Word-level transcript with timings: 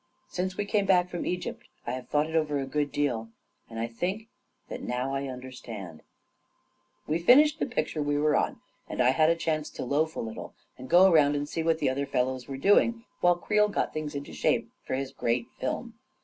Since 0.29 0.57
we 0.57 0.65
came 0.65 0.87
back 0.87 1.09
from 1.09 1.27
Egypt, 1.27 1.61
I 1.85 1.91
have 1.91 2.09
thought 2.09 2.27
it 2.27 2.35
over 2.35 2.57
a 2.57 2.65
good 2.65 2.91
deal, 2.91 3.29
and 3.69 3.77
I 3.79 3.85
think 3.85 4.29
that 4.67 4.81
now 4.81 5.13
I 5.13 5.27
understand... 5.27 6.01
We 7.05 7.19
finished 7.19 7.59
the 7.59 7.67
picture 7.67 8.01
we 8.01 8.17
were 8.17 8.35
on, 8.35 8.61
and 8.89 8.99
I 8.99 9.11
had 9.11 9.29
a 9.29 9.35
chance 9.35 9.69
to 9.69 9.85
loaf 9.85 10.15
a 10.15 10.19
little 10.19 10.55
and 10.75 10.89
go 10.89 11.07
around 11.11 11.35
and 11.35 11.47
see 11.47 11.61
what 11.61 11.77
the 11.77 11.91
other 11.91 12.07
fellows 12.07 12.47
were 12.47 12.57
doing, 12.57 13.03
while 13.19 13.35
Creel 13.35 13.67
got 13.67 13.93
things 13.93 14.15
into 14.15 14.33
shape 14.33 14.71
for 14.87 14.95
his 14.95 15.11
great 15.11 15.45
film. 15.59 15.93